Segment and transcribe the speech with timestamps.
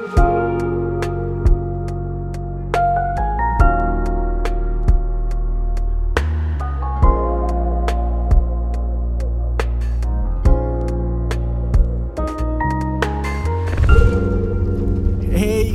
[0.00, 0.06] Hey,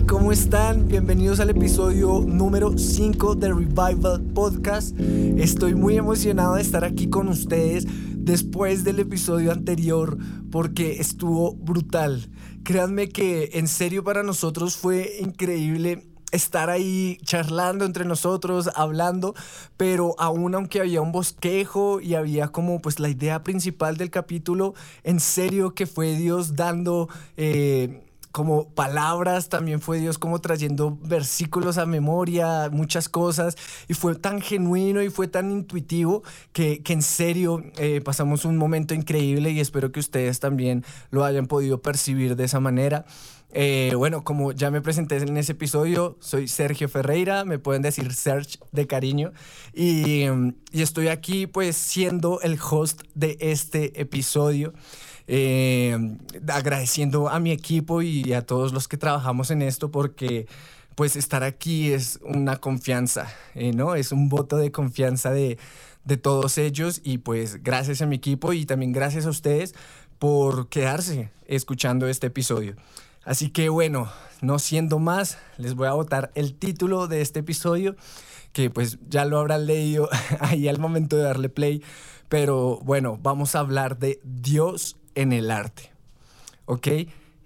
[0.08, 0.88] ¿cómo están?
[0.88, 4.98] Bienvenidos al episodio número 5 de Revival Podcast.
[4.98, 7.86] Estoy muy emocionado de estar aquí con ustedes
[8.24, 10.18] después del episodio anterior
[10.50, 12.30] porque estuvo brutal.
[12.64, 19.36] Créanme que en serio para nosotros fue increíble estar ahí charlando entre nosotros, hablando,
[19.78, 24.74] pero aún aunque había un bosquejo y había como pues la idea principal del capítulo,
[25.04, 27.10] en serio que fue Dios dando...
[27.38, 28.02] Eh,
[28.34, 33.56] como palabras, también fue Dios como trayendo versículos a memoria, muchas cosas,
[33.88, 38.58] y fue tan genuino y fue tan intuitivo que, que en serio eh, pasamos un
[38.58, 43.06] momento increíble y espero que ustedes también lo hayan podido percibir de esa manera.
[43.52, 48.12] Eh, bueno, como ya me presenté en ese episodio, soy Sergio Ferreira, me pueden decir
[48.16, 49.32] Serge de cariño,
[49.76, 50.24] y,
[50.72, 54.74] y estoy aquí pues siendo el host de este episodio.
[55.28, 55.98] Eh,
[56.50, 60.48] agradeciendo a mi equipo y a todos los que trabajamos en esto porque
[60.96, 63.96] pues estar aquí es una confianza, eh, ¿no?
[63.96, 65.58] Es un voto de confianza de,
[66.04, 69.74] de todos ellos y pues gracias a mi equipo y también gracias a ustedes
[70.20, 72.76] por quedarse escuchando este episodio.
[73.24, 77.96] Así que bueno, no siendo más, les voy a votar el título de este episodio,
[78.52, 81.82] que pues ya lo habrán leído ahí al momento de darle play,
[82.30, 85.92] pero bueno, vamos a hablar de Dios en el arte.
[86.66, 86.88] ¿Ok?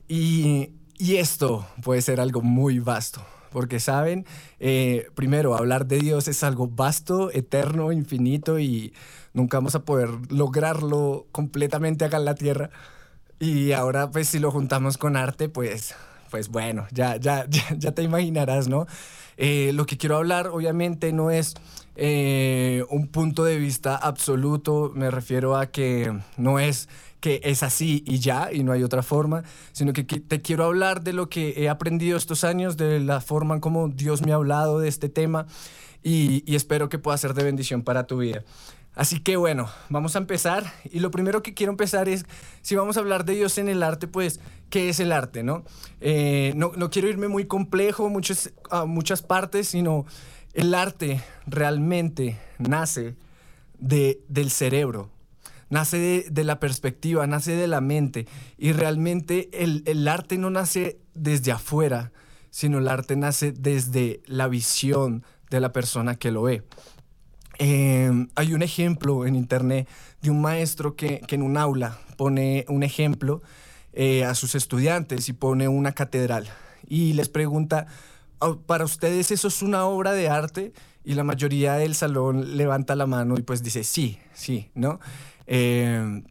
[0.07, 3.23] Y, esto puede ser algo muy vasto.
[3.51, 4.25] Porque, ¿saben?
[4.59, 8.93] Eh, primero, hablar de Dios es algo vasto, eterno, infinito y
[9.33, 12.69] nunca vamos a poder lograrlo completamente acá en la tierra.
[13.39, 15.95] Y ahora, pues, si lo juntamos con arte, pues,
[16.29, 17.45] pues bueno, ya, ya,
[17.77, 18.85] ya, te imaginarás, ¿no?
[19.37, 21.55] Eh, lo que quiero hablar, obviamente, no es
[21.95, 26.89] eh, un punto de vista absoluto, me refiero a que no es
[27.20, 31.02] que es así y ya, y no hay otra forma, sino que te quiero hablar
[31.04, 34.36] de lo que he aprendido estos años, de la forma en como Dios me ha
[34.36, 35.48] hablado de este tema,
[36.04, 38.44] y, espero que pueda ser de bendición para tu vida.
[38.95, 40.73] Así que bueno, vamos a empezar.
[40.86, 42.26] Y lo primero que quiero empezar es,
[42.61, 44.39] si vamos a hablar de Dios en el arte, pues,
[44.70, 45.44] ¿qué es el arte?
[45.44, 45.66] No,
[46.02, 50.05] eh, no, quiero irme muy complejo muchas, a muchas partes, sino
[50.54, 53.16] el arte realmente nace
[53.78, 55.10] de, del cerebro,
[55.70, 58.28] nace de, la perspectiva, nace de la mente.
[58.58, 62.11] Y realmente el, arte no nace desde afuera,
[62.50, 66.64] sino el arte nace desde la visión de la persona que lo ve.
[67.60, 69.88] Em, hay un ejemplo en internet
[70.22, 73.42] de un maestro que, en un aula pone un ejemplo
[73.94, 76.48] eh, a sus estudiantes y pone una catedral
[76.88, 77.88] y les pregunta,
[78.66, 80.73] ¿para ustedes eso es una obra de arte?
[81.04, 84.99] Y la mayoría del salón levanta la mano y pues dice, sí, sí, ¿no?
[85.47, 86.23] Eh,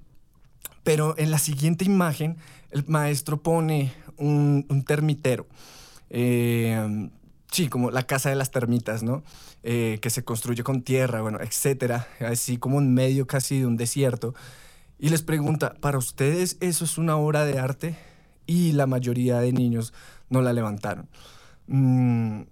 [0.84, 2.36] pero en la siguiente imagen,
[2.70, 5.46] el maestro pone un, termitero.
[6.10, 7.08] Eh,
[7.50, 9.24] sí, como la casa de las termitas, ¿no?
[9.62, 13.76] Eh, que se construye con tierra, bueno, etcétera, así como en medio casi de un
[13.76, 14.34] desierto.
[14.98, 17.96] Y les pregunta, ¿para ustedes eso es una obra de arte?
[18.46, 19.92] Y la mayoría de niños
[20.30, 21.08] no la levantaron.
[21.66, 22.42] Mm,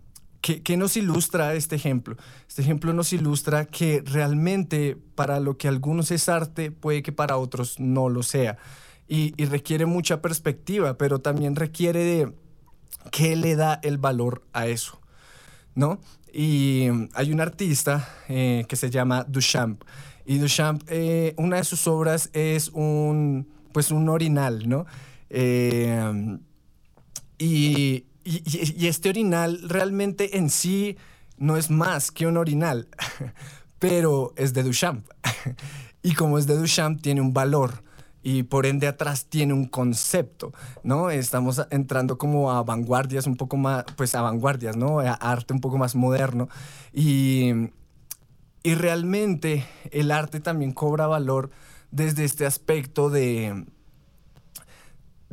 [0.45, 2.19] ¿Qué, nos ilustra este ejemplo?
[2.47, 7.39] Este ejemplo nos ilustra que realmente para lo que algunos es arte, puede que para
[7.39, 8.59] otros no lo sea.
[9.09, 12.35] Y, requiere mucha perspectiva, pero también requiere de
[13.11, 15.01] qué le da el valor a eso,
[15.75, 15.99] ¿no?
[16.31, 19.83] Y hay un artista eh, que se llama Duchamp.
[20.27, 24.85] Y Duchamp, eh, una de sus obras es un, pues un orinal, ¿no?
[25.31, 26.39] Eh,
[27.39, 30.97] y y, este orinal realmente en sí
[31.37, 32.89] no es más que un orinal,
[33.79, 35.07] pero es de Duchamp.
[36.03, 37.85] y como es de Duchamp, tiene un valor
[38.23, 40.53] y por ende atrás tiene un concepto,
[40.83, 41.11] ¿no?
[41.11, 45.01] Estamos entrando como a vanguardias un poco más, pues a vanguardias, ¿no?
[45.01, 46.49] A arte un poco más moderno.
[46.91, 47.51] Y,
[48.63, 51.51] y realmente el arte también cobra valor
[51.91, 53.67] desde este aspecto de,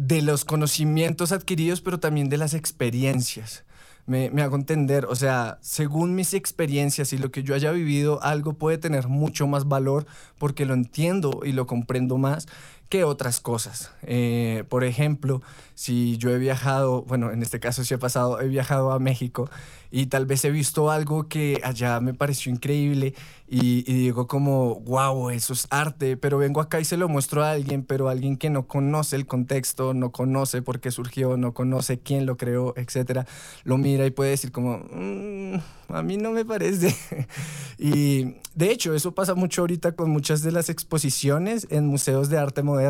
[0.07, 3.63] de los conocimientos adquiridos, pero también de las experiencias.
[4.07, 8.21] Me, me, hago entender, o sea, según mis experiencias y lo que yo haya vivido,
[8.24, 10.07] algo puede tener mucho más valor
[10.39, 12.48] porque lo entiendo y lo comprendo más
[12.91, 13.89] que otras cosas.
[14.03, 15.41] Eh, por ejemplo,
[15.75, 19.49] si yo he viajado, bueno, en este caso sí he pasado, he viajado a México
[19.91, 23.13] y tal vez he visto algo que allá me pareció increíble
[23.47, 27.51] y, digo como, wow, eso es arte, pero vengo acá y se lo muestro a
[27.51, 31.99] alguien, pero alguien que no conoce el contexto, no conoce por qué surgió, no conoce
[31.99, 33.25] quién lo creó, etcétera,
[33.65, 35.55] lo mira y puede decir como, mm,
[35.89, 36.95] a mí no me parece.
[37.77, 42.37] y de hecho, eso pasa mucho ahorita con muchas de las exposiciones en museos de
[42.37, 42.81] arte moderno.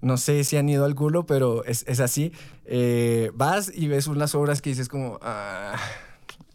[0.00, 2.32] No sé si han ido al gulo, pero es, es así.
[2.64, 5.18] Eh, vas y ves unas obras que dices como...
[5.22, 5.76] Ah,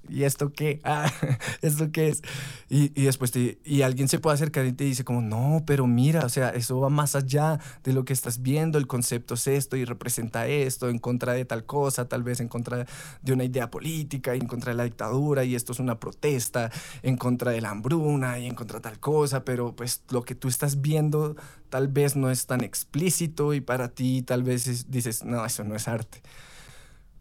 [0.10, 0.80] ¿y esto qué?
[0.84, 1.12] Ah,
[1.62, 2.22] ¿esto qué es?
[2.70, 5.88] Y, y después te, y alguien se puede acercar y te dice como, no, pero
[5.88, 9.48] mira, o sea, eso va más allá de lo que estás viendo, el concepto es
[9.48, 12.86] esto y representa esto, en contra de tal cosa, tal vez en contra
[13.22, 16.72] de una idea política, en contra de la dictadura, y esto es una protesta
[17.04, 20.36] en contra de la hambruna y en contra de tal cosa, pero pues lo que
[20.36, 21.36] tú estás viendo
[21.70, 25.76] tal vez no es tan explícito y para ti tal vez dices, no, eso no
[25.76, 26.22] es arte.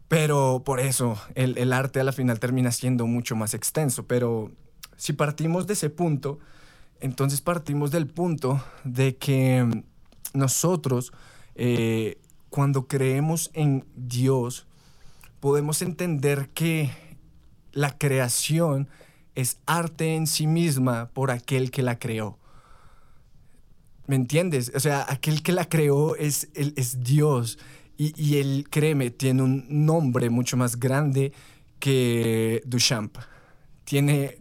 [0.07, 4.07] Pero por eso el, arte a la final termina siendo mucho más extenso.
[4.07, 4.51] Pero
[4.95, 6.39] si partimos de ese punto,
[7.01, 9.83] entonces partimos del punto de que
[10.33, 11.11] nosotros,
[11.55, 12.19] eh,
[12.49, 14.65] cuando creemos en Dios,
[15.41, 16.89] podemos entender que
[17.73, 18.87] la creación
[19.35, 22.39] es arte en sí misma por aquel que la creó.
[24.07, 24.71] ¿Me entiendes?
[24.73, 27.59] O sea, aquel que la creó es, es Dios
[27.97, 31.33] y, él, créeme, tiene un nombre mucho más grande
[31.79, 33.17] que Duchamp.
[33.83, 34.37] Tiene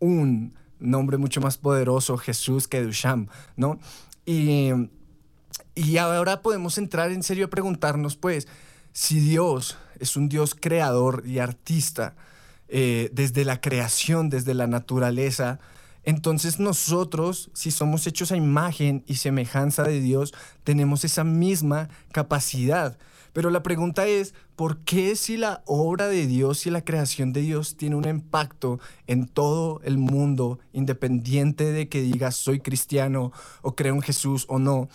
[0.00, 3.78] un nombre mucho más poderoso, Jesús, que Duchamp, ¿no?
[4.24, 4.70] Y,
[5.74, 8.48] y ahora podemos entrar en serio a preguntarnos, pues,
[8.92, 12.16] si Dios es un Dios creador y artista,
[12.68, 15.60] eh, desde la creación, desde la naturaleza,
[16.06, 20.32] entonces nosotros, si somos hechos a imagen y semejanza de Dios,
[20.62, 22.96] tenemos esa misma capacidad.
[23.32, 27.40] Pero la pregunta es, ¿por qué si la obra de Dios y la creación de
[27.40, 33.32] Dios tiene un impacto en todo el mundo, independiente de que digas soy cristiano
[33.62, 34.88] o creo en Jesús o no?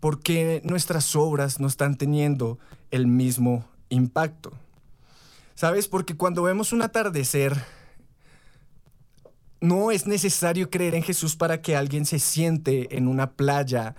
[0.00, 2.58] ¿Por qué nuestras obras no están teniendo
[2.90, 4.52] el mismo impacto?
[5.54, 5.88] ¿Sabes?
[5.88, 7.56] Porque cuando vemos un atardecer,
[9.62, 13.94] no es necesario creer en Jesús para que alguien se siente en una playa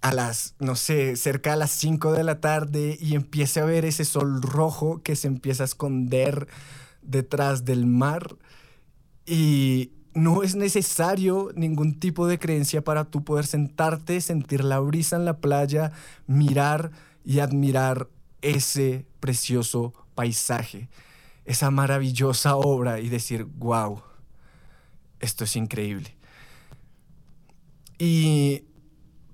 [0.00, 3.84] a las, no sé, cerca a las 5 de la tarde y empiece a ver
[3.84, 6.48] ese sol rojo que se empieza a esconder
[7.02, 8.36] detrás del mar.
[9.26, 15.16] Y no es necesario ningún tipo de creencia para tú poder sentarte, sentir la brisa
[15.16, 15.92] en la playa,
[16.26, 16.92] mirar
[17.26, 18.08] y admirar
[18.40, 20.88] ese precioso paisaje,
[21.44, 24.02] esa maravillosa obra y decir, wow
[25.22, 26.14] esto es increíble.
[27.98, 28.64] Y,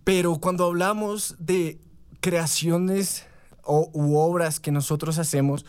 [0.04, 1.80] pero cuando hablamos de
[2.20, 3.26] creaciones
[3.62, 5.66] o, u obras que nosotros hacemos,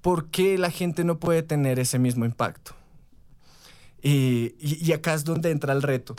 [0.00, 2.74] ¿por qué la gente no puede tener ese mismo impacto?
[4.02, 6.16] Y, acá es donde entra el reto.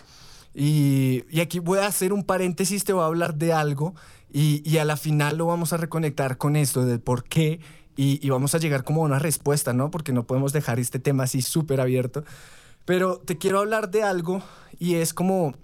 [0.53, 3.94] Y, aquí voy a hacer un paréntesis, te voy a hablar de algo
[4.31, 7.59] y, a la final lo vamos a reconectar con esto de por qué
[7.95, 9.91] y, vamos a llegar como a una respuesta, ¿no?
[9.91, 12.24] Porque no podemos dejar este tema así súper abierto.
[12.85, 14.41] Pero te quiero hablar de algo
[14.80, 15.56] y es como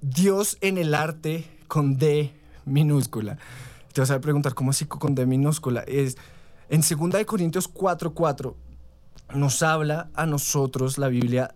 [0.00, 2.32] Dios en el arte con D
[2.64, 3.38] minúscula.
[3.92, 5.80] Te vas a preguntar, ¿cómo así con D minúscula?
[5.80, 6.16] Es,
[6.68, 8.56] en 2 Corintios 4:4 4,
[9.34, 11.54] nos habla a nosotros la Biblia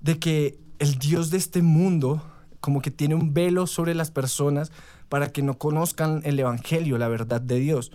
[0.00, 2.22] de que el Dios de este mundo
[2.60, 4.70] como que tiene un velo sobre las personas
[5.08, 7.92] para que no conozcan el Evangelio, la verdad de Dios.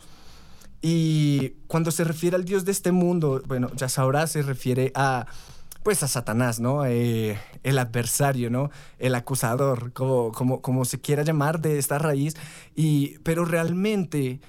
[0.81, 5.25] Y cuando se refiere al Dios de este mundo, bueno, ya sabrás, se refiere a
[5.87, 6.85] pues a Satanás, ¿no?
[6.85, 8.71] Eh, el adversario, ¿no?
[8.99, 12.33] El acusador, como, como, como se quiera llamar de esta raíz.
[12.75, 14.41] Y, pero realmente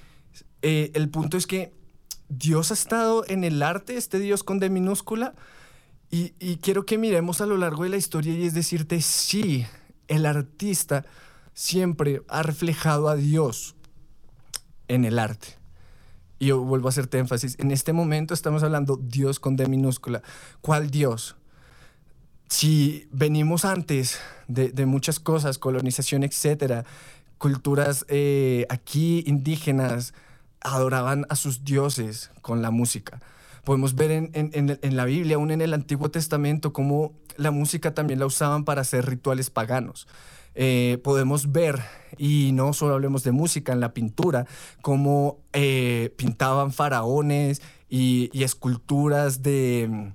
[0.62, 1.72] eh, el punto es que
[2.28, 5.36] Dios ha estado en el arte, este Dios con D minúscula,
[6.10, 9.64] y, y quiero que miremos a lo largo de la historia y es decirte, sí,
[10.08, 11.04] el artista
[11.54, 13.76] siempre ha reflejado a Dios
[14.88, 15.57] en el arte.
[16.38, 20.22] Y yo vuelvo a hacerte énfasis, en este momento estamos hablando Dios con D minúscula.
[20.60, 21.36] ¿Cuál Dios?
[22.48, 26.84] Si venimos antes de, de muchas cosas, colonización, etcétera,
[27.38, 30.12] culturas eh, aquí indígenas
[30.60, 33.20] adoraban a sus dioses con la música.
[33.64, 37.94] Podemos ver en, en, en, la Biblia, aún en el Antiguo Testamento, cómo la música
[37.94, 40.08] también la usaban para hacer rituales paganos.
[40.54, 41.80] Eh, podemos ver,
[42.16, 44.46] y no solo hablemos de música, en la pintura,
[44.82, 50.12] cómo eh, pintaban faraones y, esculturas de,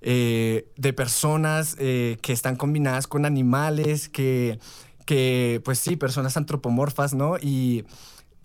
[0.00, 4.58] eh, de personas que están combinadas con animales, que,
[5.04, 7.38] que, pues sí, personas antropomorfas, ¿no?
[7.38, 7.84] Y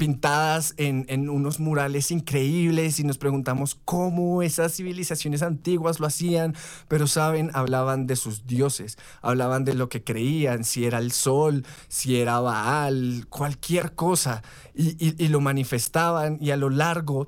[0.01, 6.55] pintadas en, unos murales increíbles y nos preguntamos cómo esas civilizaciones antiguas lo hacían,
[6.87, 11.67] pero saben, hablaban de sus dioses, hablaban de lo que creían, si era el sol,
[11.87, 14.41] si era Baal, cualquier cosa,
[14.73, 17.27] y lo manifestaban y a lo largo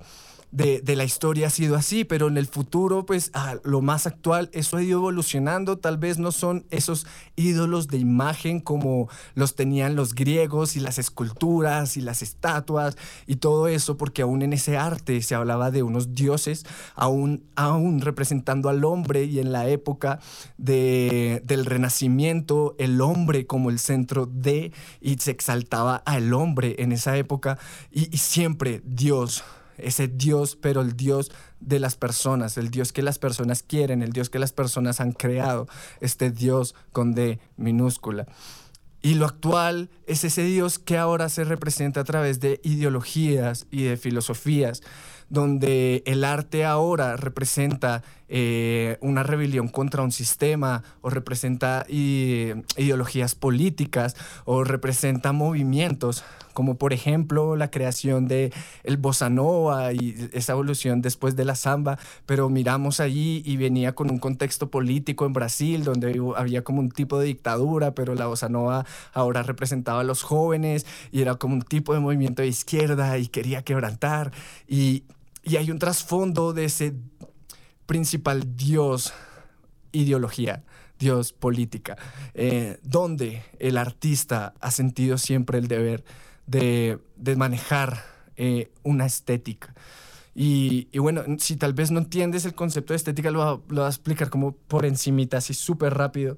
[0.53, 4.51] de, la historia ha sido así, pero en el futuro, pues a lo más actual,
[4.53, 5.79] eso ha ido evolucionando.
[5.79, 10.99] Tal vez no son esos ídolos de imagen como los tenían los griegos y las
[10.99, 15.81] esculturas y las estatuas y todo eso, porque aún en ese arte se hablaba de
[15.81, 20.19] unos dioses, aún, aún representando al hombre y en la época
[20.59, 26.91] de, del renacimiento, el hombre como el centro de, y se exaltaba al hombre en
[26.91, 27.57] esa época
[27.91, 29.43] y, y siempre Dios
[29.77, 34.13] ese Dios, pero el Dios de las personas, el Dios que las personas quieren, el
[34.13, 35.67] Dios que las personas han creado,
[36.01, 38.27] este Dios con D minúscula.
[39.05, 43.83] Y lo actual es ese Dios que ahora se representa a través de ideologías y
[43.83, 44.81] de filosofías,
[45.27, 54.15] donde el arte ahora representa eh, una rebelión contra un sistema o representa ideologías políticas
[54.45, 58.53] o representa movimientos como por ejemplo la creación de
[58.83, 63.95] el bossa nova y esa evolución después de la samba, pero miramos allí y venía
[63.95, 68.27] con un contexto político en Brasil donde había como un tipo de dictadura, pero la
[68.27, 72.47] bossa nova ahora representaba a los jóvenes y era como un tipo de movimiento de
[72.47, 74.31] izquierda y quería quebrantar.
[74.67, 75.03] Y
[75.43, 76.93] y hay un trasfondo de ese
[77.85, 79.13] principal Dios
[79.91, 80.63] ideología,
[80.99, 81.97] Dios política,
[82.33, 86.03] eh, donde el artista ha sentido siempre el deber
[86.47, 86.99] de,
[87.37, 88.03] manejar
[88.35, 89.73] eh, una estética.
[90.35, 93.87] Y, bueno, si tal vez no entiendes el concepto de estética, lo, lo voy a
[93.87, 96.37] explicar como por encimita, así súper rápido.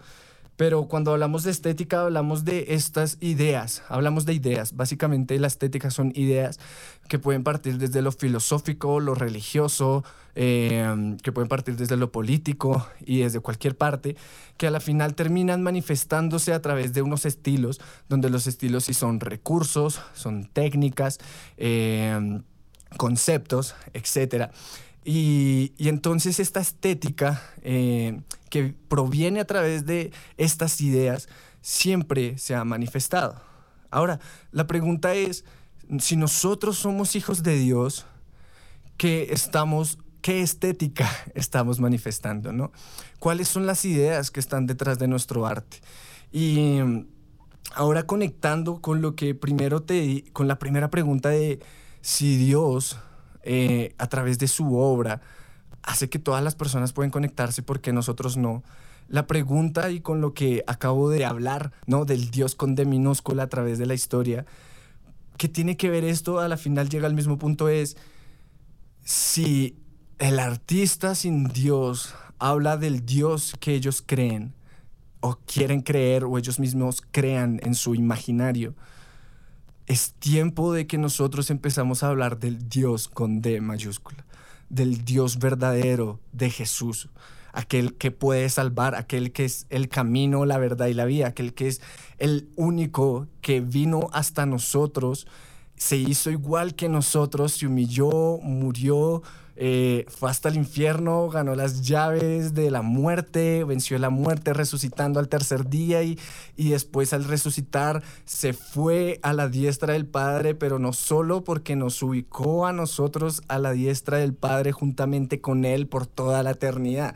[0.57, 4.75] Pero cuando hablamos de estética, hablamos de estas ideas, hablamos de ideas.
[4.75, 6.59] Básicamente la estética son ideas
[7.09, 12.87] que pueden partir desde lo filosófico, lo religioso, em, que pueden partir desde lo político
[13.05, 14.15] y desde cualquier parte,
[14.57, 18.93] que a la final terminan manifestándose a través de unos estilos, donde los estilos sí
[18.93, 21.19] son recursos, son técnicas,
[21.57, 22.43] em,
[22.97, 24.51] conceptos, etcétera.
[25.07, 31.29] Y, entonces esta estética eh, que proviene a través de estas ideas
[31.61, 33.39] siempre se ha manifestado.
[33.91, 34.19] Ahora,
[34.51, 35.45] la pregunta es,
[35.99, 38.07] si nosotros somos hijos de Dios,
[38.97, 42.71] ¿qué estamos qué estética estamos manifestando, ¿no?
[43.19, 45.81] ¿Cuáles son las ideas que están detrás de nuestro arte?
[46.31, 46.79] Y
[47.75, 51.59] ahora conectando con lo que primero te con la primera pregunta de
[52.01, 52.97] si Dios
[53.45, 55.21] eh, a través de su obra,
[55.83, 58.63] hace que todas las personas pueden conectarse porque nosotros no.
[59.07, 62.05] La pregunta y con lo que acabo de hablar, ¿no?
[62.05, 64.45] Del Dios con D minúscula a través de la historia,
[65.37, 66.39] ¿qué tiene que ver esto?
[66.39, 67.97] A la final llega al mismo punto es,
[69.03, 69.77] si
[70.17, 74.55] el artista sin Dios habla del Dios que ellos creen,
[75.19, 78.75] o quieren creer, o ellos mismos crean en su imaginario,
[79.87, 84.25] es tiempo de que nosotros empezamos a hablar del Dios con D mayúscula,
[84.69, 87.09] del Dios verdadero de Jesús,
[87.53, 91.53] aquel que puede salvar, aquel que es el camino, la verdad y la vida, aquel
[91.53, 91.81] que es
[92.17, 95.27] el único que vino hasta nosotros,
[95.75, 99.23] se hizo igual que nosotros, se humilló, murió,
[99.57, 105.19] eh, fue hasta el infierno, ganó las llaves de la muerte, venció la muerte resucitando
[105.19, 106.19] al tercer día y,
[106.57, 111.77] y después al resucitar se fue a la diestra del Padre, pero no solo porque
[111.77, 116.51] nos ubicó a nosotros a la diestra del Padre juntamente con Él por toda la
[116.51, 117.15] eternidad.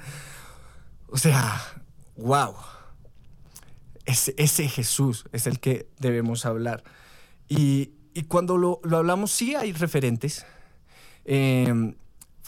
[1.08, 1.62] O sea,
[2.16, 2.54] wow.
[4.06, 6.84] Ese, ese Jesús es el que debemos hablar.
[7.50, 10.46] Y, y cuando lo, lo, hablamos, sí hay referentes.
[11.24, 11.94] Eh,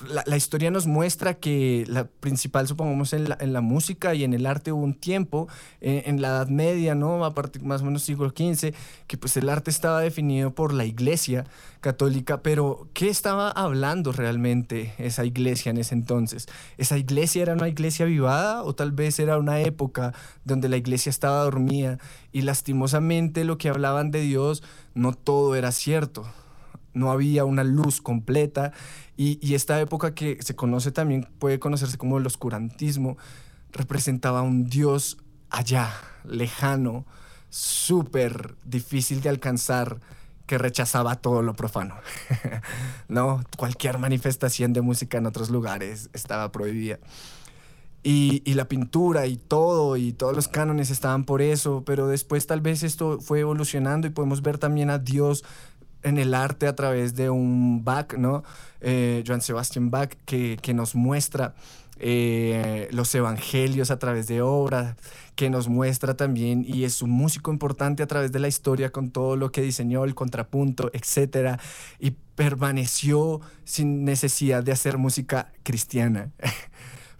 [0.10, 4.34] la, historia nos muestra que la principal, supongamos, en la, en la música y en
[4.34, 5.48] el arte hubo un tiempo,
[5.80, 7.24] eh, en la Edad Media, ¿no?
[7.26, 8.74] A partir más o menos siglo XV,
[9.08, 11.46] que pues el arte estaba definido por la iglesia
[11.82, 16.48] católica, pero ¿qué estaba hablando realmente esa iglesia en ese entonces?
[16.78, 20.14] ¿Esa iglesia era una iglesia vivada o tal vez era una época
[20.46, 21.98] donde la iglesia estaba dormida
[22.32, 26.26] y lastimosamente lo que hablaban de Dios no todo era cierto?
[26.94, 28.72] no había una luz completa
[29.18, 33.18] y, esta época que se conoce también, puede conocerse como el oscurantismo,
[33.72, 35.18] representaba un Dios
[35.52, 35.94] allá,
[36.24, 37.06] lejano,
[37.50, 40.00] súper difícil de alcanzar
[40.48, 41.96] que rechazaba todo lo profano.
[43.08, 46.98] no, cualquier manifestación de música en otros lugares estaba prohibida.
[48.04, 52.48] Y, y, la pintura y todo, y todos los cánones estaban por eso, pero después
[52.48, 55.44] tal vez esto fue evolucionando y podemos ver también a Dios
[56.04, 58.44] en el arte a través de un Bach, ¿no?
[58.80, 61.54] Eh, Joan Sebastian Bach, que, que nos muestra
[62.04, 64.96] eh, los evangelios a través de obras,
[65.36, 69.12] que nos muestra también, y es un músico importante a través de la historia con
[69.12, 71.60] todo lo que diseñó, el contrapunto, etc.
[72.00, 76.32] Y permaneció sin necesidad de hacer música cristiana.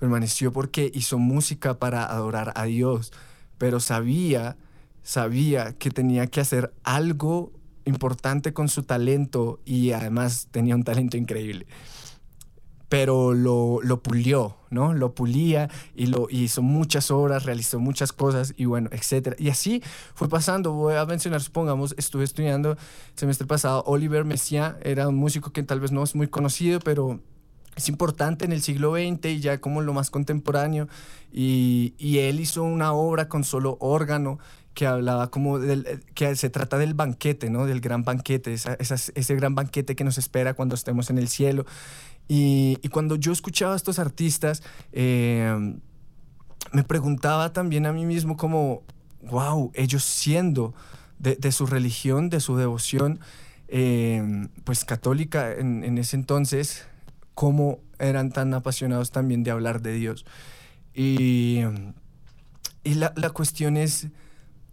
[0.02, 3.14] permaneció porque hizo música para adorar a Dios,
[3.60, 4.58] pero sabía,
[5.04, 7.52] sabía que tenía que hacer algo
[7.86, 11.68] importante con su talento y además tenía un talento increíble.
[12.90, 14.96] Pero lo, lo pulió, ¿no?
[14.96, 19.36] Lo pulía y lo hizo muchas obras, realizó muchas cosas y bueno, etcétera.
[19.38, 19.84] Y así
[20.16, 20.74] fue pasando.
[20.74, 22.76] Voy a mencionar, supongamos, estuve estudiando
[23.14, 27.22] semestre pasado, Oliver Messiaen era un músico que tal vez no es muy conocido, pero
[27.76, 30.88] es importante en el siglo XX y ya como lo más contemporáneo.
[31.32, 34.40] Y, y, él hizo una obra con solo órgano
[34.74, 37.66] que hablaba como del, que se trata del banquete, ¿no?
[37.66, 41.66] Del gran banquete, esa, ese gran banquete que nos espera cuando estemos en el cielo.
[42.28, 45.76] Y, y cuando yo escuchaba a estos artistas, eh,
[46.72, 48.84] me preguntaba también a mí mismo como,
[49.24, 50.74] wow, ellos siendo
[51.20, 53.20] de, de su religión, de su devoción,
[53.68, 56.88] eh, pues católica en, en ese entonces,
[57.34, 60.26] cómo eran tan apasionados también de hablar de Dios.
[60.94, 61.62] Y,
[62.84, 64.08] y la, la, cuestión es,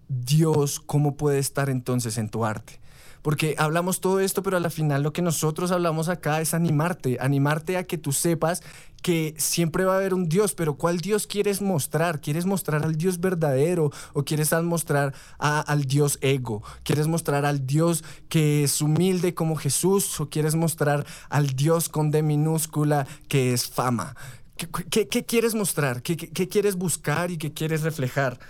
[0.08, 2.80] Dios, ¿cómo puede estar entonces en tu arte?
[3.28, 7.76] Porque hablamos todo esto, pero al final lo que nosotros hablamos acá es animarte, animarte
[7.76, 8.62] a que tú sepas
[9.02, 12.22] que siempre va a haber un Dios, pero ¿cuál Dios quieres mostrar?
[12.22, 16.62] ¿Quieres mostrar al Dios verdadero o quieres mostrar a, al Dios ego?
[16.84, 22.10] ¿Quieres mostrar al Dios que es humilde como Jesús o quieres mostrar al Dios con
[22.10, 24.16] D minúscula que es fama?
[24.56, 26.00] ¿Qué, quieres mostrar?
[26.00, 28.40] ¿Qué, ¿Qué, quieres buscar y qué quieres reflejar?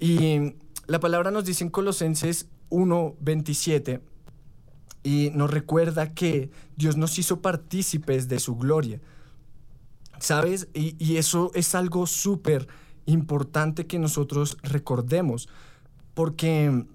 [0.00, 0.56] Y
[0.88, 4.00] la palabra nos dice en Colosenses 1:27
[5.06, 9.00] y nos recuerda que Dios nos hizo partícipes de su gloria.
[10.18, 10.66] ¿Sabes?
[10.74, 12.66] Y, y eso es algo súper
[13.04, 15.48] importante que nosotros recordemos,
[16.14, 16.86] porque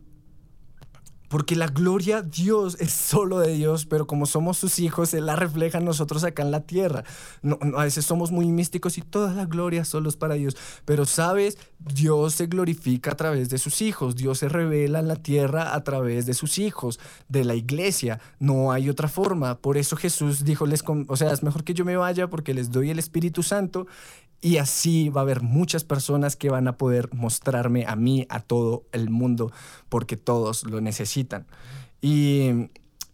[1.31, 5.37] porque la gloria Dios es solo de Dios, pero como somos sus hijos, Él la
[5.37, 7.05] refleja en nosotros acá en la tierra.
[7.41, 10.57] No, no, a veces somos muy místicos y toda la gloria solo es para Dios.
[10.83, 14.17] Pero sabes, Dios se glorifica a través de sus hijos.
[14.17, 18.19] Dios se revela en la tierra a través de sus hijos, de la iglesia.
[18.39, 19.57] No hay otra forma.
[19.57, 20.65] Por eso Jesús dijo,
[21.07, 23.87] o sea, es mejor que yo me vaya porque les doy el Espíritu Santo
[24.41, 28.39] y así va a haber muchas personas que van a poder mostrarme a mí, a
[28.39, 29.51] todo el mundo,
[29.87, 31.45] porque todos lo necesitan.
[32.01, 32.69] Y,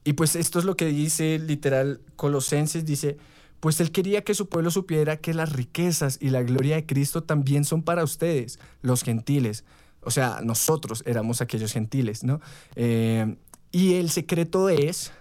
[0.06, 3.18] y pues esto es lo que dice literal Colosenses, dice,
[3.60, 7.24] pues él quería que su pueblo supiera que las riquezas y la gloria de Cristo
[7.24, 9.66] también son para ustedes, los gentiles.
[10.02, 12.40] O sea, nosotros éramos aquellos gentiles, ¿no?
[12.76, 13.36] Eh,
[13.72, 15.12] y el secreto es,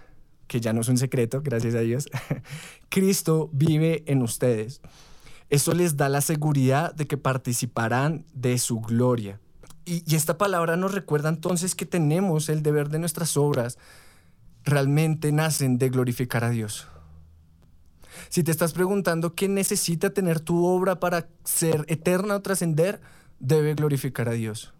[0.47, 2.07] que ya no es un secreto, gracias a Dios,
[2.89, 4.81] Cristo vive en ustedes.
[5.49, 9.39] Eso les da la seguridad de que participarán de su gloria.
[9.85, 13.77] Y, esta palabra nos recuerda entonces que tenemos el deber de nuestras obras
[14.65, 16.89] realmente nacen de glorificar a Dios.
[18.27, 22.99] Si te estás preguntando qué necesita tener tu obra para ser eterna o trascender,
[23.39, 24.73] debe glorificar a Dios.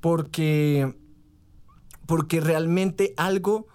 [0.00, 0.94] Porque,
[2.06, 3.66] porque realmente algo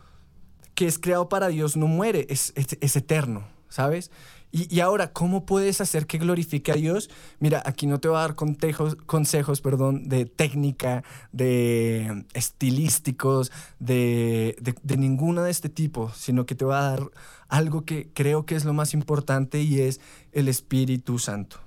[0.74, 4.12] que es creado para Dios no muere, es, es eterno, ¿sabes?
[4.58, 7.10] Y, ahora, ¿cómo puedes hacer que glorifique a Dios?
[7.42, 14.56] Mira, aquí no te voy a dar consejos, consejos perdón, de técnica, de estilísticos, de,
[14.62, 17.12] de, de ninguna de este tipo, sino que te voy a dar
[17.50, 20.00] algo que creo que es lo más importante y es
[20.32, 21.58] el Espíritu Santo.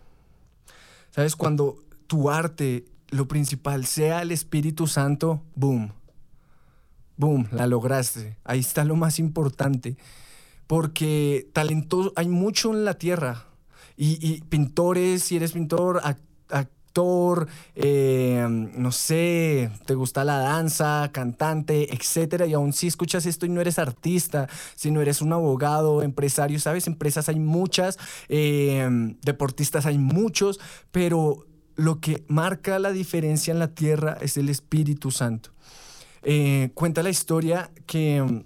[1.10, 1.36] ¿Sabes?
[1.36, 5.92] Cuando tu arte, lo principal, sea el Espíritu Santo, boom,
[7.18, 8.38] boom, la lograste.
[8.44, 9.98] Ahí está lo más importante
[10.68, 13.46] porque talento hay mucho en la tierra.
[13.96, 22.46] Y, pintores, si eres pintor, actor, eh, no sé, te gusta la danza, cantante, etcétera,
[22.46, 26.60] y aún si escuchas esto y no eres artista, si no eres un abogado, empresario,
[26.60, 26.86] ¿sabes?
[26.86, 28.88] Empresas hay muchas, eh,
[29.22, 30.60] deportistas hay muchos,
[30.92, 35.50] pero lo que marca la diferencia en la tierra es el Espíritu Santo.
[36.22, 38.44] Eh, cuenta la historia que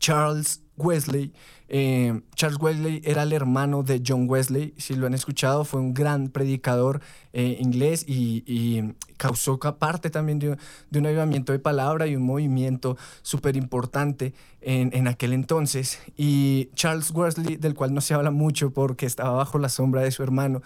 [0.00, 1.32] Charles Wesley.
[1.68, 5.94] Eh, Charles Wesley era el hermano de John Wesley, si lo han escuchado, fue un
[5.94, 7.00] gran predicador
[7.32, 10.50] eh, inglés y, causó parte también de,
[10.98, 15.98] un avivamiento de palabra y un movimiento súper importante en, aquel entonces.
[16.16, 20.10] Y Charles Wesley, del cual no se habla mucho porque estaba bajo la sombra de
[20.10, 20.62] su hermano,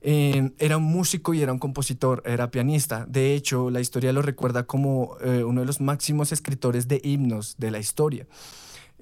[0.00, 3.04] eh, era un músico y era un compositor, era pianista.
[3.06, 7.70] De hecho, la historia lo recuerda como uno de los máximos escritores de himnos de
[7.70, 8.26] la historia.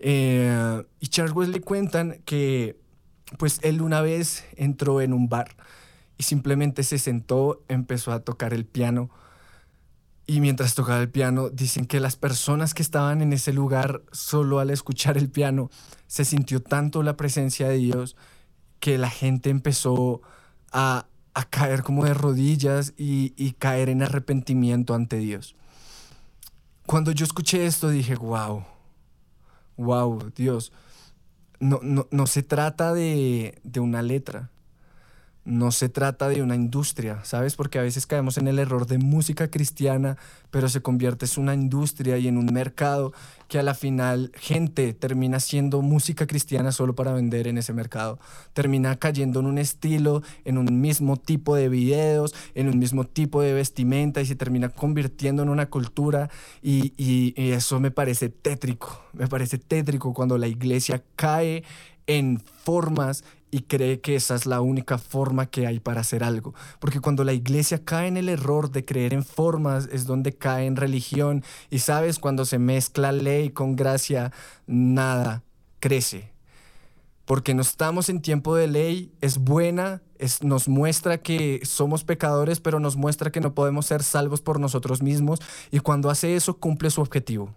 [0.00, 2.78] Eh, y Charles Wesley cuentan que
[3.36, 5.56] pues él una vez entró en un bar
[6.16, 9.10] y simplemente se sentó, empezó a tocar el piano.
[10.26, 14.58] Y mientras tocaba el piano, dicen que las personas que estaban en ese lugar, solo
[14.58, 15.70] al escuchar el piano,
[16.06, 18.16] se sintió tanto la presencia de Dios
[18.80, 20.20] que la gente empezó
[20.72, 21.06] a,
[21.50, 25.54] caer como de rodillas y, y caer en arrepentimiento ante Dios.
[26.84, 28.64] Cuando yo escuché esto dije, wow,
[29.78, 30.72] wow, Dios,
[31.60, 34.50] no, no, no se trata de, de una letra,
[35.48, 37.56] no se trata de una industria, ¿sabes?
[37.56, 40.18] Porque a veces caemos en el error de música cristiana,
[40.50, 43.12] pero se convierte en una industria y en un mercado
[43.48, 48.18] que a la final gente termina haciendo música cristiana solo para vender en ese mercado.
[48.52, 53.40] Termina cayendo en un estilo, en un mismo tipo de videos, en un mismo tipo
[53.40, 56.28] de vestimenta y se termina convirtiendo en una cultura
[56.62, 61.64] y, y eso me parece tétrico, me parece tétrico cuando la iglesia cae
[62.06, 66.54] en formas y cree que esa es la única forma que hay para hacer algo.
[66.78, 70.66] Porque cuando la iglesia cae en el error de creer en formas es donde cae
[70.66, 74.32] en religión y sabes, cuando se mezcla ley con gracia,
[74.66, 75.42] nada
[75.80, 76.32] crece.
[77.24, 82.58] Porque no estamos en tiempo de ley, es buena, es, nos muestra que somos pecadores,
[82.60, 86.56] pero nos muestra que no podemos ser salvos por nosotros mismos y cuando hace eso
[86.56, 87.54] cumple su objetivo.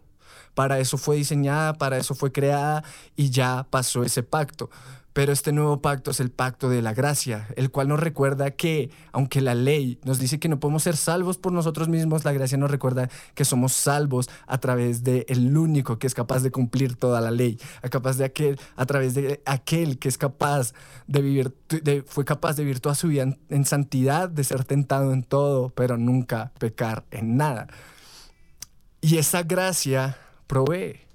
[0.53, 2.83] Para eso fue diseñada, para eso fue creada
[3.15, 4.69] y ya pasó ese pacto.
[5.13, 8.89] Pero este nuevo pacto es el pacto de la gracia, el cual nos recuerda que,
[9.11, 12.57] aunque la ley nos dice que no podemos ser salvos por nosotros mismos, la gracia
[12.57, 16.95] nos recuerda que somos salvos a través de el único que es capaz de cumplir
[16.95, 20.73] toda la ley, a, capaz de aquel, a través de aquel que es capaz
[21.07, 21.55] de vivir,
[22.07, 25.97] fue capaz de vivir toda su vida en santidad, de ser tentado en todo, pero
[25.97, 27.67] nunca pecar en nada.
[29.01, 31.10] Y esa gracia provee.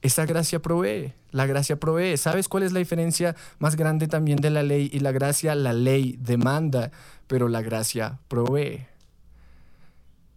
[0.00, 2.16] Esa gracia provee, la gracia provee.
[2.16, 5.54] ¿Sabes cuál es la diferencia más grande también de la ley y la gracia?
[5.54, 6.92] La ley demanda,
[7.26, 8.86] pero la gracia provee.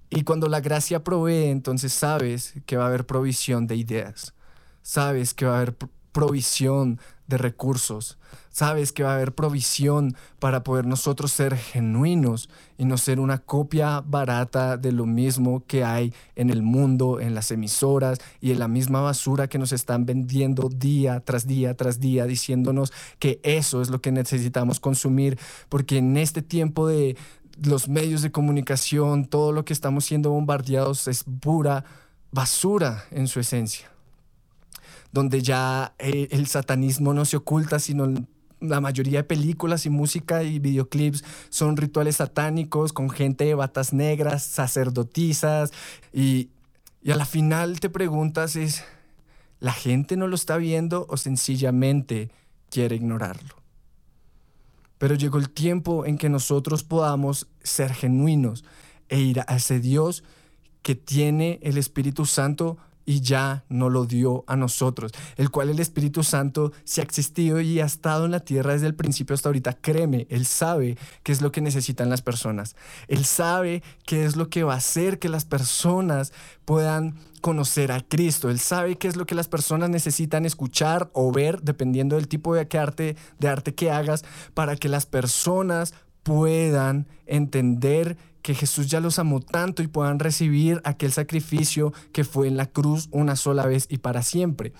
[0.09, 4.33] Y cuando la gracia provee, entonces sabes que va a haber provisión de ideas,
[4.81, 5.75] sabes que va a haber
[6.11, 6.99] provisión
[7.31, 8.17] de recursos.
[8.51, 13.39] Sabes que va a haber provisión para poder nosotros ser genuinos y no ser una
[13.39, 18.59] copia barata de lo mismo que hay en el mundo, en las emisoras y en
[18.59, 23.81] la misma basura que nos están vendiendo día tras día tras día, diciéndonos que eso
[23.81, 25.39] es lo que necesitamos consumir,
[25.69, 27.17] porque en este tiempo de
[27.63, 31.85] los medios de comunicación, todo lo que estamos siendo bombardeados es pura
[32.31, 33.91] basura en su esencia
[35.11, 38.13] donde ya eh, el satanismo no se oculta, sino
[38.59, 43.91] la mayoría de películas y música y videoclips son rituales satánicos con gente de batas
[43.91, 45.71] negras, sacerdotisas
[46.13, 46.49] y,
[47.01, 48.83] y a la final te preguntas es,
[49.59, 52.29] ¿la gente no lo está viendo o sencillamente
[52.69, 53.55] quiere ignorarlo?
[54.99, 58.63] Pero llegó el tiempo en que nosotros podamos ser genuinos
[59.09, 60.23] e ir a ese Dios
[60.83, 65.79] que tiene el Espíritu Santo y ya no lo dio a nosotros, el cual el
[65.79, 69.49] Espíritu Santo, si ha existido y ha estado en la tierra desde el principio hasta
[69.49, 72.75] ahorita, créeme, Él sabe qué es lo que necesitan las personas.
[73.07, 76.33] Él sabe qué es lo que va a hacer que las personas
[76.65, 78.49] puedan conocer a Cristo.
[78.49, 82.53] Él sabe qué es lo que las personas necesitan escuchar o ver, dependiendo del tipo
[82.53, 88.99] de arte, de arte que hagas, para que las personas puedan entender que Jesús ya
[88.99, 93.65] los amó tanto y puedan recibir aquel sacrificio que fue en la cruz una sola
[93.65, 94.73] vez y para siempre.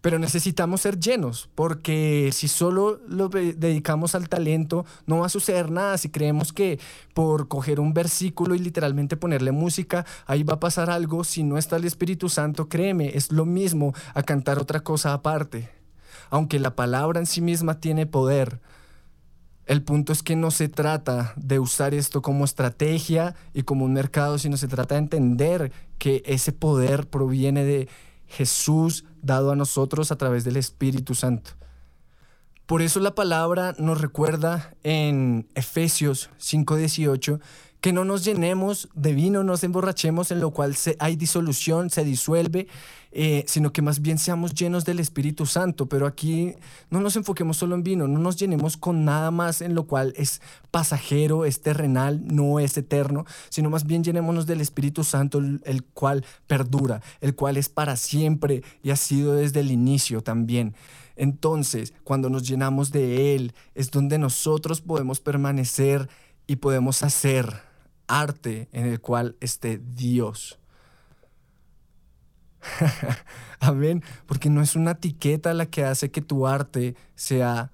[0.00, 5.70] Pero necesitamos ser llenos, porque si solo lo dedicamos al talento, no va a suceder
[5.70, 5.98] nada.
[5.98, 6.78] Si creemos que
[7.12, 11.58] por coger un versículo y literalmente ponerle música, ahí va a pasar algo, si no
[11.58, 15.68] está el Espíritu Santo, créeme, es lo mismo a cantar otra cosa aparte.
[16.30, 18.60] Aunque la palabra en sí misma tiene poder,
[19.66, 23.92] el punto es que no se trata de usar esto como estrategia y como un
[23.92, 27.88] mercado, sino se trata de entender que ese poder proviene de
[28.26, 31.52] Jesús dado a nosotros a través del Espíritu Santo.
[32.66, 37.40] Por eso la palabra nos recuerda en Efesios 5:18
[37.80, 42.68] Que no nos llenemos de vino, nos emborrachemos en lo cual hay disolución, se disuelve,
[43.12, 45.86] eh, sino que más bien seamos llenos del Espíritu Santo.
[45.86, 46.54] Pero aquí
[46.90, 50.12] no nos enfoquemos solo en vino, no nos llenemos con nada más en lo cual
[50.16, 55.84] es pasajero, es terrenal, no es eterno, sino más bien llenémonos del Espíritu Santo, el
[55.84, 60.74] cual perdura, el cual es para siempre y ha sido desde el inicio también.
[61.16, 66.08] Entonces, cuando nos llenamos de Él, es donde nosotros podemos permanecer
[66.46, 67.69] y podemos hacer
[68.18, 70.58] arte en el cual esté Dios.
[73.60, 74.02] Amén.
[74.26, 77.72] Porque no es una etiqueta la que hace que tu arte sea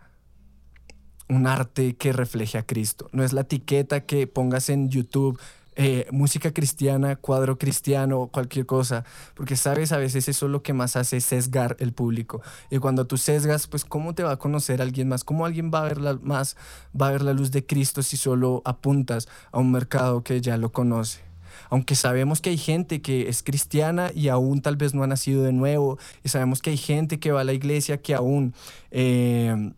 [1.28, 3.08] un arte que refleje a Cristo.
[3.12, 5.40] No es la etiqueta que pongas en YouTube
[5.76, 10.72] eh, música cristiana, cuadro cristiano, cualquier cosa, porque sabes, a veces eso es lo que
[10.72, 12.40] más hace sesgar el público.
[12.70, 15.22] Y cuando tú sesgas, pues ¿cómo te va a conocer alguien más?
[15.22, 16.56] ¿Cómo alguien va a ver la, más,
[16.98, 20.56] va a ver la luz de Cristo si solo apuntas a un mercado que ya
[20.56, 21.26] lo conoce?
[21.70, 25.42] aunque sabemos que hay gente que es cristiana y aún tal vez no ha nacido
[25.42, 28.54] de nuevo, y sabemos que hay gente que va a la iglesia que aún...
[28.90, 29.72] Eh,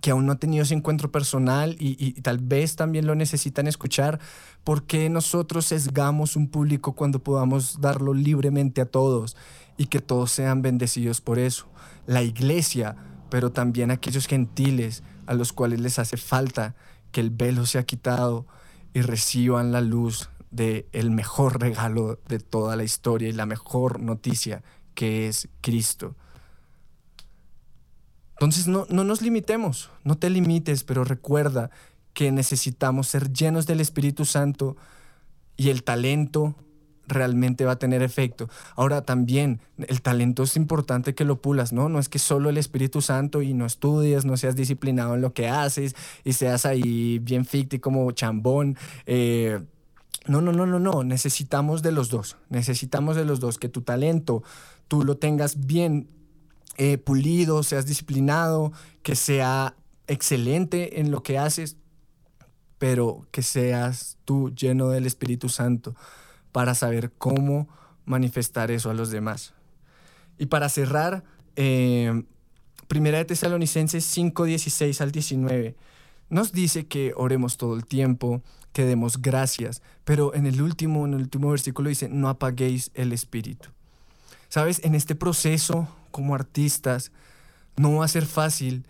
[0.00, 4.20] que aún no ha tenido ese encuentro personal y, tal vez también lo necesitan escuchar,
[4.64, 9.36] ¿por qué nosotros sesgamos un público cuando podamos darlo libremente a todos
[9.76, 11.66] y que todos sean bendecidos por eso?
[12.06, 12.96] La iglesia,
[13.28, 16.74] pero también aquellos gentiles a los cuales les hace falta
[17.10, 18.46] que el velo sea quitado
[18.94, 24.00] y reciban la luz de el mejor regalo de toda la historia y la mejor
[24.00, 24.62] noticia
[24.94, 26.16] que es Cristo.
[28.38, 31.70] Entonces no, no nos limitemos, no te limites, pero recuerda
[32.14, 34.76] que necesitamos ser llenos del Espíritu Santo
[35.56, 36.54] y el talento
[37.08, 38.48] realmente va a tener efecto.
[38.76, 41.88] Ahora también el talento es importante que lo pulas, ¿no?
[41.88, 45.32] No es que solo el Espíritu Santo y no estudies, no seas disciplinado en lo
[45.32, 48.76] que haces y seas ahí bien ficti como chambón.
[49.06, 49.60] Eh,
[50.26, 51.02] no, no, no, no, no.
[51.02, 52.36] Necesitamos de los dos.
[52.50, 53.58] Necesitamos de los dos.
[53.58, 54.42] Que tu talento
[54.86, 56.08] tú lo tengas bien
[56.78, 59.74] eh, pulido, seas disciplinado, que sea
[60.06, 61.76] excelente en lo que haces,
[62.78, 65.94] pero que seas tú lleno del Espíritu Santo
[66.52, 67.68] para saber cómo
[68.04, 69.54] manifestar eso a los demás.
[70.38, 71.24] Y para cerrar,
[71.56, 72.22] eh,
[72.86, 75.76] Primera de Tesalonicenses 5, 16 al 19
[76.30, 81.14] nos dice que oremos todo el tiempo, que demos gracias, pero en el último, en
[81.14, 83.68] el último versículo dice, no apaguéis el espíritu.
[84.48, 87.12] Sabes, en este proceso como artistas
[87.76, 88.84] no va a ser fácil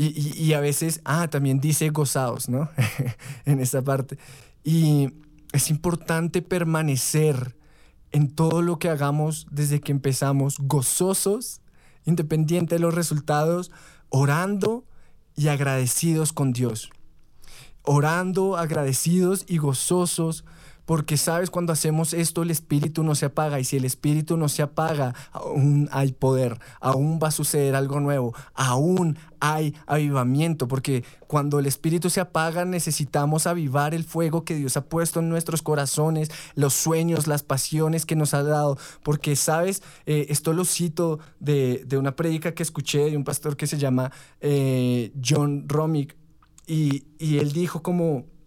[0.00, 2.68] y, a veces, ah, también dice gozados, ¿no?
[3.46, 4.16] en esta parte.
[4.62, 5.12] Y
[5.52, 7.56] es importante permanecer
[8.12, 11.62] en todo lo que hagamos desde que empezamos, gozosos,
[12.04, 13.72] independiente de los resultados,
[14.08, 14.84] orando
[15.34, 16.90] y agradecidos con Dios.
[17.82, 20.44] Orando, agradecidos y gozosos
[20.88, 24.48] porque sabes, cuando hacemos esto el espíritu no se apaga y si el espíritu no
[24.48, 31.04] se apaga, aún hay poder, aún va a suceder algo nuevo, aún hay avivamiento, porque
[31.26, 35.60] cuando el espíritu se apaga necesitamos avivar el fuego que Dios ha puesto en nuestros
[35.60, 41.18] corazones, los sueños, las pasiones que nos ha dado, porque sabes, eh, esto lo cito
[41.38, 46.16] de, una prédica que escuché de un pastor que se llama eh, John Romick
[46.66, 48.37] y, y él dijo como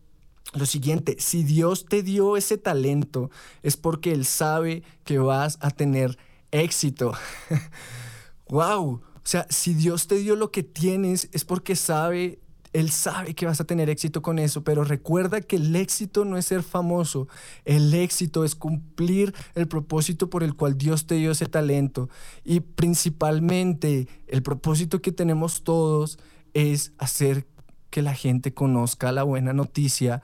[0.54, 3.30] lo siguiente, si Dios te dio ese talento
[3.64, 6.18] es porque Él sabe que vas a tener
[6.52, 7.14] éxito.
[8.50, 9.02] ¡Wow!
[9.24, 12.40] O sea, si Dios te dio lo que tienes es porque sabe,
[12.74, 16.38] Él sabe que vas a tener éxito con eso, pero recuerda que el éxito no
[16.38, 17.30] es ser famoso,
[17.64, 22.10] el éxito es cumplir el propósito por el cual Dios te dio ese talento.
[22.44, 26.20] Y principalmente el propósito que tenemos todos
[26.54, 27.48] es hacer
[27.90, 30.22] que la gente conozca la buena noticia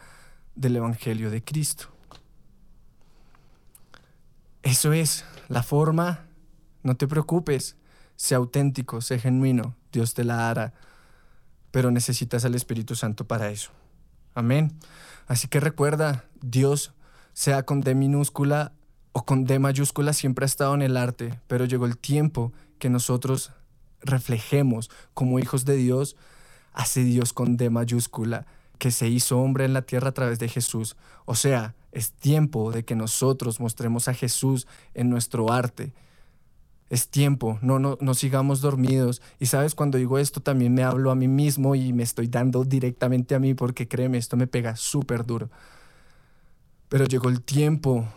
[0.58, 1.88] del Evangelio de Cristo.
[4.64, 6.26] Eso es la forma,
[6.84, 7.78] no te preocupes,
[8.16, 10.74] sé auténtico, sé genuino, Dios te la hará,
[11.72, 13.72] pero necesitas al Espíritu Santo para eso.
[14.34, 14.78] Amén.
[15.28, 16.94] Así que recuerda, Dios,
[17.34, 18.74] sea con D minúscula
[19.12, 22.90] o con D mayúscula, siempre ha estado en el arte, pero llegó el tiempo que
[22.90, 23.52] nosotros
[24.02, 26.18] reflejemos como hijos de Dios,
[26.74, 30.50] hace Dios con D mayúscula que se hizo hombre en la tierra a través de
[30.50, 30.96] Jesús.
[31.26, 35.94] O sea, es tiempo de que nosotros mostremos a Jesús en nuestro arte.
[36.90, 39.22] Es tiempo, no, no, no sigamos dormidos.
[39.40, 42.64] Y sabes, cuando digo esto también me hablo a mí mismo y me estoy dando
[42.64, 45.50] directamente a mí porque créeme, esto me pega súper duro.
[46.88, 48.08] Pero llegó el tiempo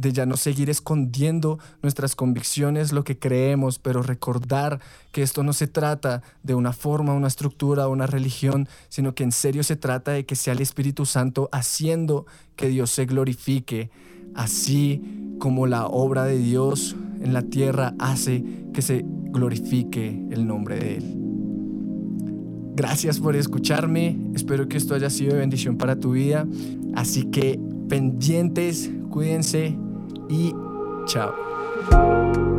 [0.00, 4.80] de ya no seguir escondiendo nuestras convicciones, lo que creemos, pero recordar
[5.12, 9.32] que esto no se trata de una forma, una estructura, una religión, sino que en
[9.32, 13.90] serio se trata de que sea el Espíritu Santo haciendo que Dios se glorifique,
[14.34, 15.02] así
[15.38, 20.96] como la obra de Dios en la tierra hace que se glorifique el nombre de
[20.96, 21.16] Él.
[22.74, 26.46] Gracias por escucharme, espero que esto haya sido de bendición para tu vida,
[26.94, 29.76] así que pendientes, cuídense
[30.30, 30.54] y
[31.06, 32.49] chao.